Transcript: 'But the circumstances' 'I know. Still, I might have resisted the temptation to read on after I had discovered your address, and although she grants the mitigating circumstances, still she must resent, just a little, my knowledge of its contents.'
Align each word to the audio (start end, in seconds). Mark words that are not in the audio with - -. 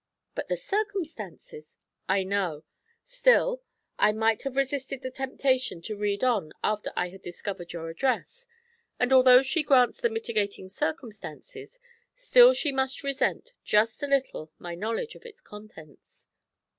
'But 0.33 0.47
the 0.47 0.57
circumstances' 0.57 1.77
'I 2.09 2.23
know. 2.23 2.63
Still, 3.03 3.61
I 3.99 4.11
might 4.11 4.41
have 4.41 4.55
resisted 4.55 5.03
the 5.03 5.11
temptation 5.11 5.79
to 5.83 5.95
read 5.95 6.23
on 6.23 6.53
after 6.63 6.91
I 6.95 7.09
had 7.09 7.21
discovered 7.21 7.71
your 7.71 7.87
address, 7.87 8.47
and 8.99 9.13
although 9.13 9.43
she 9.43 9.61
grants 9.61 10.01
the 10.01 10.09
mitigating 10.09 10.69
circumstances, 10.69 11.77
still 12.15 12.51
she 12.55 12.71
must 12.71 13.03
resent, 13.03 13.51
just 13.63 14.01
a 14.01 14.07
little, 14.07 14.51
my 14.57 14.73
knowledge 14.73 15.13
of 15.13 15.23
its 15.23 15.39
contents.' 15.39 16.27